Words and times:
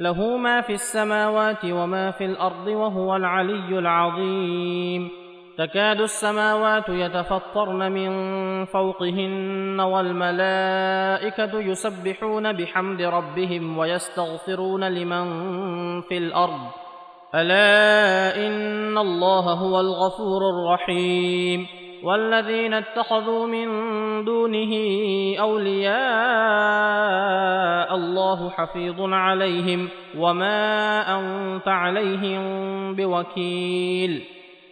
له 0.00 0.36
ما 0.36 0.60
في 0.60 0.72
السماوات 0.72 1.64
وما 1.64 2.10
في 2.10 2.24
الأرض 2.24 2.66
وهو 2.66 3.16
العلي 3.16 3.78
العظيم. 3.78 5.10
تكاد 5.58 6.00
السماوات 6.00 6.88
يتفطرن 6.88 7.92
من 7.92 8.10
فوقهن 8.64 9.80
والملائكة 9.80 11.60
يسبحون 11.60 12.52
بحمد 12.52 13.02
ربهم 13.02 13.78
ويستغفرون 13.78 14.84
لمن 14.84 15.26
في 16.00 16.18
الأرض. 16.18 16.60
ألا 17.34 18.36
إن 18.46 18.98
الله 18.98 19.52
هو 19.52 19.80
الغفور 19.80 20.40
الرحيم. 20.50 21.79
والذين 22.04 22.74
اتخذوا 22.74 23.46
من 23.46 23.68
دونه 24.24 24.72
أولياء 25.40 25.90
الله 27.94 28.50
حفيظ 28.50 29.00
عليهم 29.00 29.88
وما 30.18 31.00
انت 31.18 31.68
عليهم 31.68 32.42
بوكيل. 32.94 34.24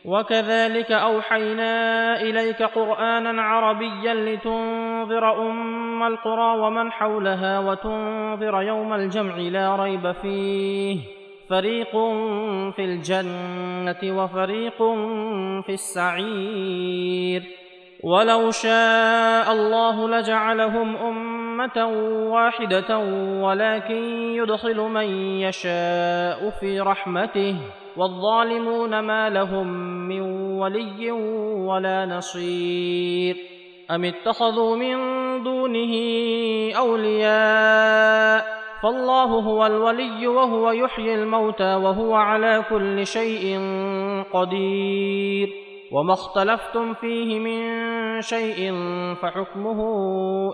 وكذلك 0.04 0.92
أوحينا 0.92 1.72
إليك 2.20 2.62
قرآنا 2.62 3.42
عربيا 3.42 4.14
لتنذر 4.14 5.50
أم 5.50 6.02
القرى 6.02 6.60
ومن 6.60 6.92
حولها 6.92 7.58
وتنذر 7.58 8.62
يوم 8.62 8.92
الجمع 8.92 9.36
لا 9.36 9.76
ريب 9.76 10.12
فيه. 10.12 11.17
فريق 11.48 11.90
في 12.76 12.84
الجنه 12.84 14.22
وفريق 14.22 14.78
في 15.66 15.72
السعير 15.72 17.42
ولو 18.02 18.50
شاء 18.50 19.52
الله 19.52 20.08
لجعلهم 20.08 20.96
امه 20.96 21.86
واحدة 22.32 22.98
ولكن 23.42 24.34
يدخل 24.34 24.76
من 24.76 25.04
يشاء 25.40 26.50
في 26.60 26.80
رحمته 26.80 27.56
والظالمون 27.96 29.00
ما 29.00 29.30
لهم 29.30 29.66
من 30.08 30.20
ولي 30.58 31.10
ولا 31.66 32.06
نصير 32.06 33.36
ام 33.90 34.04
اتخذوا 34.04 34.76
من 34.76 34.96
دونه 35.42 35.92
اولياء 36.76 38.57
فالله 38.82 39.24
هو 39.24 39.66
الولي 39.66 40.26
وهو 40.26 40.70
يحيي 40.70 41.14
الموتى 41.14 41.74
وهو 41.74 42.14
على 42.14 42.64
كل 42.70 43.06
شيء 43.06 43.60
قدير. 44.32 45.48
وما 45.92 46.12
اختلفتم 46.12 46.94
فيه 46.94 47.38
من 47.38 47.60
شيء 48.20 48.74
فحكمه 49.22 49.80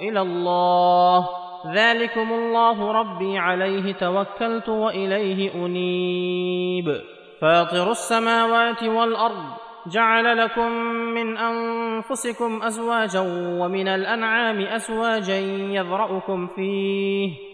إلى 0.00 0.20
الله. 0.20 1.28
ذلكم 1.75 2.33
الله 2.33 2.92
ربي 2.92 3.39
عليه 3.39 3.92
توكلت 3.92 4.69
وإليه 4.69 5.55
أنيب. 5.55 7.00
فاطر 7.41 7.91
السماوات 7.91 8.83
والأرض 8.83 9.44
جعل 9.86 10.38
لكم 10.38 10.72
من 11.14 11.36
أنفسكم 11.36 12.62
أزواجا 12.62 13.20
ومن 13.61 13.88
الأنعام 13.88 14.61
أزواجا 14.61 15.36
يذرأكم 15.77 16.47
فيه. 16.47 17.53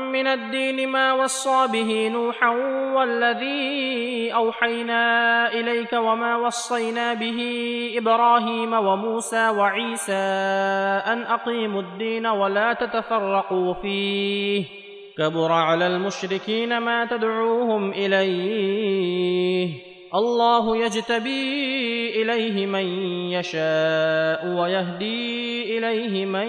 من 0.11 0.27
الدين 0.27 0.89
ما 0.89 1.13
وصى 1.13 1.67
به 1.73 2.09
نوحا 2.09 2.49
والذي 2.95 4.33
أوحينا 4.33 5.03
إليك 5.53 5.93
وما 5.93 6.35
وصينا 6.35 7.13
به 7.13 7.39
إبراهيم 7.97 8.73
وموسى 8.73 9.49
وعيسى 9.49 10.13
أن 11.13 11.21
أقيموا 11.23 11.81
الدين 11.81 12.27
ولا 12.27 12.73
تتفرقوا 12.73 13.73
فيه. 13.73 14.63
كبر 15.17 15.51
على 15.51 15.87
المشركين 15.87 16.77
ما 16.77 17.05
تدعوهم 17.05 17.91
إليه. 17.91 19.69
الله 20.15 20.77
يجتبي 20.77 22.21
إليه 22.21 22.65
من 22.65 22.85
يشاء 23.31 24.47
ويهدي 24.47 25.77
إليه 25.77 26.25
من 26.25 26.47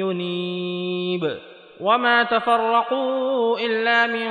ينيب. 0.00 1.55
وما 1.80 2.22
تفرقوا 2.22 3.58
الا 3.58 4.06
من 4.06 4.30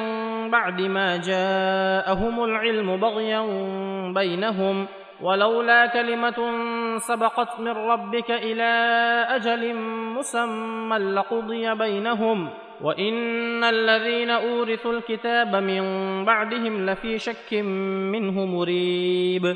بعد 0.52 0.82
ما 0.82 1.18
جاءهم 1.18 2.44
العلم 2.44 2.98
بغيا 2.98 3.42
بينهم 4.14 4.88
ولولا 5.22 5.86
كلمه 5.86 6.52
سبقت 6.98 7.60
من 7.60 7.72
ربك 7.72 8.32
إلى 8.32 8.72
أجل 9.30 9.76
مسمى 10.16 10.98
لقضي 10.98 11.76
بينهم 11.76 12.50
وان 12.82 13.64
الذين 13.64 14.30
اورثوا 14.30 14.94
الكتاب 14.94 15.56
من 15.56 15.82
بعدهم 16.26 16.86
لفي 16.86 17.20
شك 17.20 17.54
منه 18.14 18.46
مريب 18.46 19.56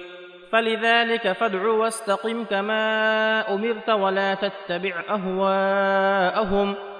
فلذلك 0.51 1.31
فادع 1.31 1.67
واستقم 1.67 2.44
كما 2.44 3.53
امرت 3.53 3.89
ولا 3.89 4.33
تتبع 4.33 5.03
اهواءهم 5.09 6.75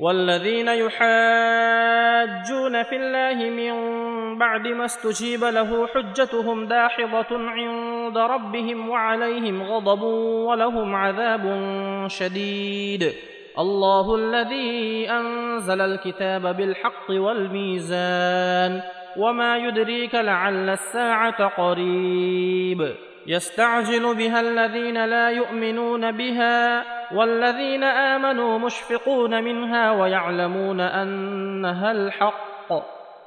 والذين 0.00 0.68
يحاجون 0.68 1.04
في 2.82 2.96
الله 2.96 3.50
من 3.50 3.74
بعد 4.38 4.68
ما 4.68 4.84
استجيب 4.84 5.44
له 5.44 5.86
حجتهم 5.86 6.66
داحضة 6.66 7.26
عند 7.30 8.18
ربهم 8.18 8.88
وعليهم 8.88 9.62
غضب 9.62 10.02
ولهم 10.48 10.94
عذاب 10.94 11.64
شديد. 12.08 13.12
الله 13.58 14.16
الذي 14.16 15.10
أنزل 15.10 15.80
الكتاب 15.80 16.56
بالحق 16.56 17.10
والميزان 17.10 18.82
وما 19.16 19.56
يدريك 19.56 20.14
لعل 20.14 20.68
الساعة 20.68 21.48
قريب. 21.48 22.94
يستعجل 23.26 24.14
بها 24.14 24.40
الذين 24.40 25.04
لا 25.04 25.30
يؤمنون 25.30 26.12
بها 26.12 26.84
والذين 27.14 27.84
آمنوا 27.84 28.58
مشفقون 28.58 29.44
منها 29.44 29.92
ويعلمون 29.92 30.80
أنها 30.80 31.92
الحق. 31.92 32.72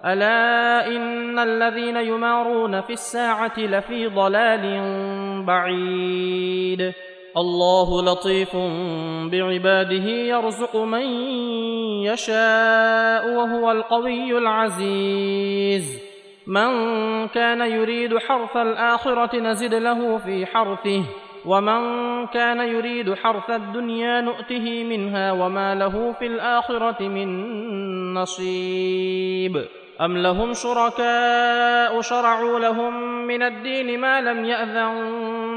ألا 0.06 0.88
إن 0.88 1.40
الذين 1.40 1.98
يمارون 1.98 2.82
في 2.82 2.94
الساعة 2.94 3.60
لفي 3.60 4.08
ضلال 4.08 4.64
بعيد. 5.46 6.94
الله 7.38 8.04
لطيف 8.04 8.56
بعباده 9.32 10.10
يرزق 10.10 10.76
من 10.76 11.06
يشاء 12.04 13.34
وهو 13.34 13.72
القوي 13.72 14.38
العزيز. 14.38 16.04
من 16.48 16.72
كان 17.28 17.62
يريد 17.62 18.18
حرث 18.18 18.58
الآخرة 18.58 19.40
نزد 19.40 19.74
له 19.74 20.18
في 20.18 20.46
حرثه. 20.46 21.04
ومن 21.48 21.82
كان 22.28 22.60
يريد 22.60 23.14
حرث 23.14 23.50
الدنيا 23.50 24.22
نؤته 24.22 24.84
منها 24.84 25.32
وما 25.32 25.76
له 25.76 26.12
في 26.20 26.28
الاخره 26.28 27.08
من 27.08 27.28
نصيب 28.14 29.66
ام 30.02 30.18
لهم 30.18 30.54
شركاء 30.54 32.02
شرعوا 32.02 32.60
لهم 32.60 33.24
من 33.28 33.44
الدين 33.44 34.00
ما 34.00 34.22
لم 34.22 34.46
ياذن 34.46 34.92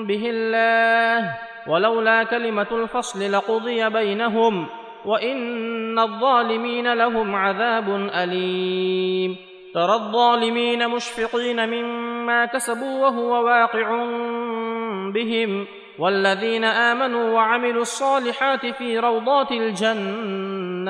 به 0.06 0.22
الله 0.30 1.34
ولولا 1.66 2.24
كلمه 2.24 2.66
الفصل 2.72 3.32
لقضي 3.32 3.88
بينهم 3.88 4.66
وان 5.04 5.98
الظالمين 5.98 6.92
لهم 6.92 7.34
عذاب 7.34 8.10
اليم 8.14 9.36
ترى 9.74 9.94
الظالمين 9.94 10.88
مشفقين 10.88 11.68
مما 11.68 12.44
كسبوا 12.44 13.00
وهو 13.02 13.44
واقع 13.44 14.04
بهم 15.14 15.66
والذين 15.98 16.64
آمنوا 16.64 17.30
وعملوا 17.30 17.82
الصالحات 17.82 18.66
في 18.66 18.98
روضات 18.98 19.52
الجنات 19.52 20.80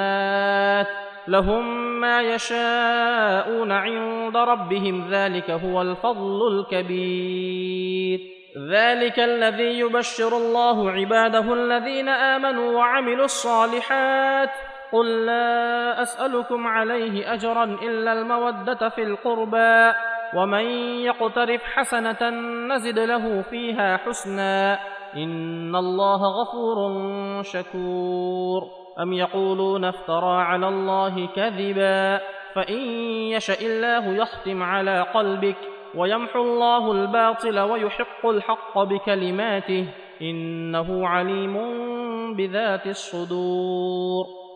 لهم 1.29 2.00
ما 2.00 2.23
يشاءون 2.23 3.73
عند 3.73 4.37
ربهم 4.37 5.11
ذلك 5.11 5.50
هو 5.50 5.82
الفضل 5.82 6.49
الكبير. 6.49 8.20
ذلك 8.70 9.19
الذي 9.19 9.79
يبشر 9.79 10.37
الله 10.37 10.91
عباده 10.91 11.55
الذين 11.55 12.08
آمنوا 12.08 12.73
وعملوا 12.79 13.25
الصالحات. 13.25 14.50
قل 14.93 15.26
لا 15.26 16.03
أسألكم 16.03 16.67
عليه 16.67 17.35
أجرا 17.35 17.64
إلا 17.64 18.12
المودة 18.12 18.88
في 18.88 19.03
القربى. 19.03 19.93
ومن 20.35 20.65
يقترف 21.05 21.62
حسنه 21.65 22.31
نزد 22.75 22.99
له 22.99 23.43
فيها 23.43 23.97
حسنا 23.97 24.79
ان 25.17 25.77
الله 25.77 26.23
غفور 26.23 26.77
شكور 27.43 28.62
ام 29.03 29.12
يقولون 29.12 29.85
افترى 29.85 30.43
على 30.43 30.69
الله 30.69 31.27
كذبا 31.27 32.21
فان 32.55 32.81
يشا 33.35 33.55
الله 33.61 34.15
يختم 34.15 34.62
على 34.62 35.00
قلبك 35.15 35.56
ويمحو 35.94 36.43
الله 36.43 36.93
الباطل 36.93 37.59
ويحق 37.59 38.27
الحق 38.27 38.79
بكلماته 38.79 39.87
انه 40.23 41.09
عليم 41.09 41.56
بذات 42.37 42.87
الصدور 42.87 44.40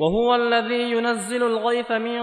وهو 0.00 0.34
الذي 0.34 0.90
ينزل 0.90 1.42
الغيث 1.42 1.92
من 1.92 2.20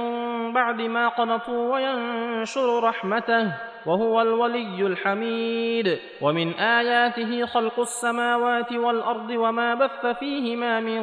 بعد 0.54 0.82
ما 0.82 1.08
قنطوا 1.08 1.74
وينشر 1.74 2.84
رحمته 2.84 3.54
وهو 3.86 4.22
الولي 4.22 4.88
الحميد. 4.88 6.00
ومن 6.22 6.54
آياته 6.54 7.46
خلق 7.46 7.80
السماوات 7.80 8.74
والأرض 8.74 9.30
وما 9.30 9.76
بث 9.76 10.06
فيهما 10.20 10.80
من 10.80 11.02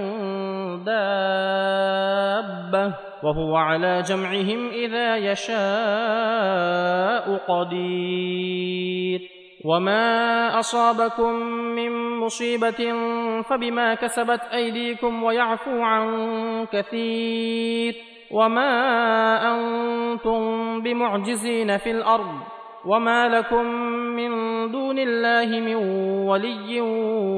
دابة 0.84 2.94
وهو 3.22 3.56
على 3.56 4.02
جمعهم 4.02 4.68
إذا 4.68 5.16
يشاء 5.16 5.56
قدير. 7.48 9.20
وما 9.64 10.58
أصابكم 10.58 11.32
من 11.76 12.20
مصيبة 12.20 12.92
فبما 13.50 13.94
كسبت 13.94 14.40
أيديكم 14.52 15.22
ويعفو 15.22 15.82
عن 15.82 16.66
كثير 16.72 17.94
وما 18.30 18.70
أنتم 19.54 20.80
بمعجزين 20.82 21.76
في 21.76 21.90
الأرض 21.90 22.40
وما 22.84 23.28
لكم 23.28 23.64
من 24.16 24.30
دون 24.70 24.98
الله 24.98 25.60
من 25.60 25.74
ولي 26.26 26.80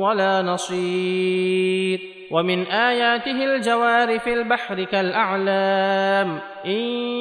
ولا 0.03 0.43
نصير 0.43 2.01
ومن 2.31 2.67
آياته 2.67 3.45
الجوار 3.45 4.19
في 4.19 4.35
البحر 4.35 4.85
كالأعلام 4.85 6.41
إن 6.67 6.81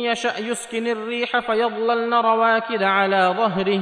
يشأ 0.10 0.40
يسكن 0.40 0.88
الريح 0.88 1.40
فيظللن 1.40 2.14
رواكد 2.14 2.84
على 2.84 3.34
ظهره 3.38 3.82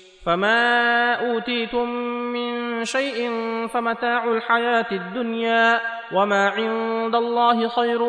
فما 0.25 1.13
اوتيتم 1.13 1.89
من 2.33 2.85
شيء 2.85 3.29
فمتاع 3.67 4.23
الحياة 4.23 4.85
الدنيا 4.91 5.79
وما 6.13 6.49
عند 6.49 7.15
الله 7.15 7.67
خير 7.67 8.01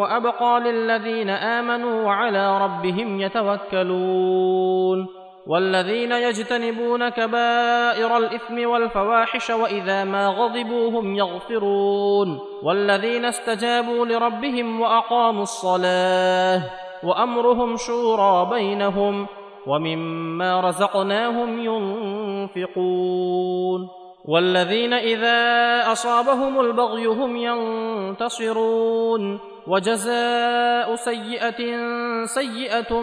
وابقى 0.00 0.60
للذين 0.60 1.30
امنوا 1.30 2.04
وعلى 2.04 2.62
ربهم 2.64 3.20
يتوكلون 3.20 5.08
والذين 5.46 6.12
يجتنبون 6.12 7.08
كبائر 7.08 8.16
الاثم 8.16 8.68
والفواحش 8.68 9.50
واذا 9.50 10.04
ما 10.04 10.28
غضبوا 10.28 10.90
هم 10.90 11.14
يغفرون 11.14 12.40
والذين 12.62 13.24
استجابوا 13.24 14.06
لربهم 14.06 14.80
واقاموا 14.80 15.42
الصلاه 15.42 16.62
وامرهم 17.02 17.76
شورى 17.76 18.50
بينهم 18.50 19.26
ومما 19.70 20.60
رزقناهم 20.60 21.58
ينفقون 22.56 23.88
والذين 24.24 24.92
إذا 24.92 25.38
أصابهم 25.92 26.60
البغي 26.60 27.06
هم 27.06 27.36
ينتصرون 27.36 29.40
وجزاء 29.66 30.94
سيئة 30.94 31.76
سيئة 32.24 33.00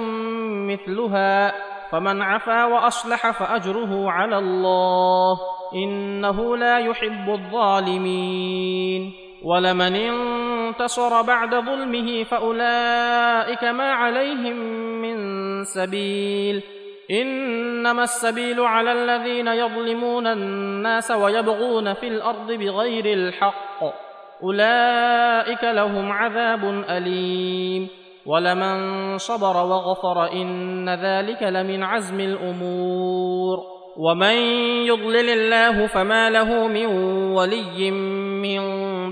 مثلها 0.68 1.54
فمن 1.92 2.22
عفا 2.22 2.66
وأصلح 2.66 3.32
فأجره 3.32 4.12
على 4.12 4.38
الله 4.38 5.40
إنه 5.76 6.58
لا 6.58 6.78
يحب 6.78 7.30
الظالمين 7.30 9.14
ولمن 9.44 9.96
انتصر 9.96 11.22
بعد 11.22 11.56
ظلمه 11.56 12.24
فأولئك 12.24 13.64
ما 13.64 13.92
عليهم 13.92 14.56
من 15.02 15.17
سبيل. 15.64 16.64
إنما 17.12 18.04
السبيل 18.04 18.62
على 18.62 18.92
الذين 18.92 19.48
يظلمون 19.48 20.28
الناس 20.28 21.12
ويبغون 21.12 21.94
في 21.94 22.08
الأرض 22.08 22.52
بغير 22.52 23.06
الحق. 23.06 23.84
أولئك 24.44 25.64
لهم 25.64 26.12
عذاب 26.12 26.84
أليم. 26.90 27.88
ولمن 28.26 29.18
صبر 29.18 29.58
وغفر 29.58 30.32
إن 30.32 30.90
ذلك 30.90 31.44
لمن 31.44 31.84
عزم 31.84 32.20
الأمور. 32.20 33.60
ومن 33.98 34.36
يضلل 34.86 35.30
الله 35.30 35.88
فما 35.88 36.30
له 36.30 36.68
من 36.68 36.86
ولي 37.32 37.92
من 38.42 38.62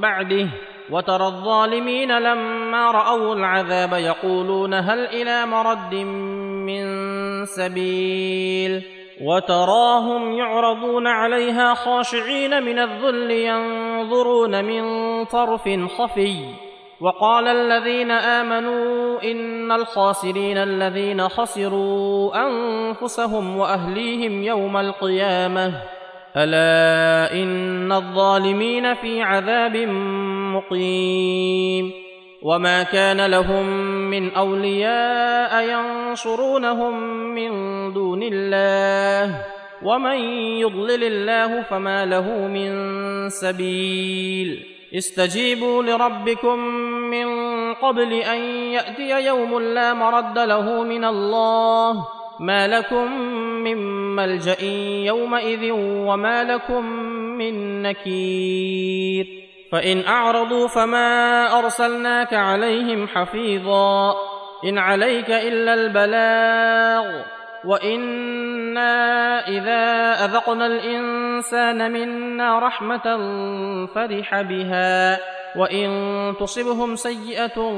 بعده. 0.01 0.47
وترى 0.91 1.25
الظالمين 1.25 2.17
لما 2.17 2.91
رأوا 2.91 3.35
العذاب 3.35 3.93
يقولون 3.93 4.73
هل 4.73 5.05
إلى 5.05 5.45
مرد 5.45 5.95
من 6.65 6.85
سبيل 7.45 8.83
وتراهم 9.21 10.33
يعرضون 10.33 11.07
عليها 11.07 11.73
خاشعين 11.73 12.63
من 12.63 12.79
الذل 12.79 13.31
ينظرون 13.31 14.65
من 14.65 14.83
طرف 15.25 15.69
خفي 15.97 16.35
وقال 17.01 17.47
الذين 17.47 18.11
آمنوا 18.11 19.21
إن 19.23 19.71
الخاسرين 19.71 20.57
الذين 20.57 21.29
خسروا 21.29 22.47
أنفسهم 22.47 23.57
وأهليهم 23.57 24.43
يوم 24.43 24.77
القيامة 24.77 25.71
ألا 26.37 27.33
إن 27.33 27.91
الظالمين 27.91 28.93
في 28.93 29.21
عذاب 29.21 29.75
مقيم 30.55 31.91
وما 32.41 32.83
كان 32.83 33.25
لهم 33.25 33.65
من 34.09 34.31
أولياء 34.31 35.69
ينصرونهم 35.69 37.03
من 37.35 37.51
دون 37.93 38.23
الله. 38.23 39.45
ومن 39.83 40.15
يضلل 40.59 41.03
الله 41.03 41.61
فما 41.61 42.05
له 42.05 42.47
من 42.47 42.69
سبيل. 43.29 44.65
استجيبوا 44.95 45.83
لربكم 45.83 46.59
من 47.09 47.27
قبل 47.73 48.13
أن 48.13 48.39
يأتي 48.71 49.25
يوم 49.25 49.59
لا 49.59 49.93
مرد 49.93 50.39
له 50.39 50.83
من 50.83 51.05
الله. 51.05 52.07
ما 52.39 52.67
لكم 52.67 53.21
من 53.63 53.77
ملجأ 54.15 54.63
يومئذ 55.05 55.71
وما 55.71 56.43
لكم 56.43 56.85
من 57.37 57.81
نكير. 57.81 59.44
فإن 59.71 60.05
أعرضوا 60.05 60.67
فما 60.67 61.59
أرسلناك 61.59 62.33
عليهم 62.33 63.07
حفيظا 63.07 64.15
إن 64.65 64.77
عليك 64.77 65.29
إلا 65.29 65.73
البلاغ 65.73 67.21
وإنا 67.65 69.47
إذا 69.47 70.13
أذقنا 70.25 70.65
الإنسان 70.65 71.91
منا 71.91 72.59
رحمة 72.59 73.17
فرح 73.95 74.41
بها 74.41 75.19
وإن 75.55 75.89
تصبهم 76.39 76.95
سيئة 76.95 77.71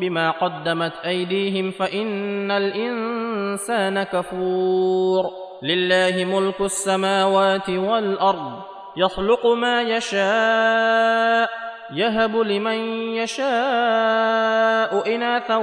بما 0.00 0.30
قدمت 0.30 0.92
أيديهم 1.04 1.70
فإن 1.70 2.50
الإنسان 2.50 4.02
كفور 4.02 5.30
لله 5.62 6.24
ملك 6.24 6.60
السماوات 6.60 7.70
والأرض 7.70 8.69
يخلق 8.96 9.46
ما 9.46 9.82
يشاء 9.82 11.50
يهب 11.92 12.36
لمن 12.36 12.78
يشاء 13.14 15.14
إناثا 15.14 15.56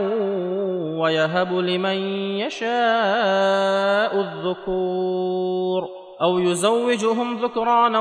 ويهب 1.00 1.54
لمن 1.54 1.98
يشاء 2.40 4.22
الذكور. 4.22 5.90
أو 6.22 6.40
يزوجهم 6.40 7.38
ذكرانا 7.38 8.00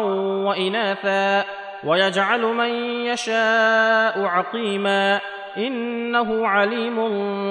وإناثا 0.48 1.44
ويجعل 1.84 2.42
من 2.42 2.70
يشاء 3.04 4.24
عقيما 4.24 5.20
إنه 5.56 6.46
عليم 6.46 6.98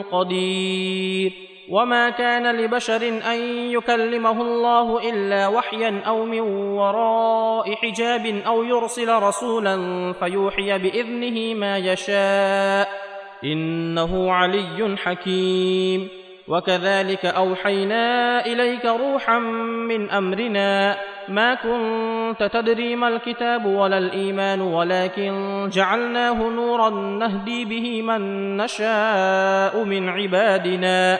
قدير. 0.02 1.55
وما 1.70 2.10
كان 2.10 2.56
لبشر 2.56 3.08
ان 3.08 3.40
يكلمه 3.72 4.42
الله 4.42 5.10
الا 5.10 5.48
وحيا 5.48 6.02
أو 6.08 6.26
من 6.26 6.42
وراء 6.78 7.76
حجاب 7.76 8.26
أو 8.26 8.64
يرسل 8.64 9.10
رسولا 9.10 10.14
فيوحي 10.14 10.78
باذنه 10.78 11.54
ما 11.54 11.78
يشاء 11.78 12.90
انه 13.44 14.32
علي 14.32 14.98
حكيم. 14.98 16.10
وكذلك 16.48 17.26
اوحينا 17.26 18.46
اليك 18.46 18.86
روحا 18.86 19.40
من 19.90 20.10
امرنا 20.10 20.98
ما 21.28 21.56
كنت 21.56 22.44
تدري 22.54 22.96
ما 22.96 23.08
الكتاب 23.08 23.66
ولا 23.66 23.98
الايمان 23.98 24.62
ولكن 24.62 25.34
جعلناه 25.74 26.50
نورا 26.50 26.90
نهدي 26.90 27.66
به 27.66 28.02
من 28.02 28.58
نشاء 28.58 29.84
من 29.84 30.10
عبادنا 30.10 31.20